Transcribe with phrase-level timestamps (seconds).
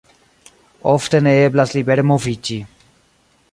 [0.93, 2.61] Ofte ne eblas libere moviĝi.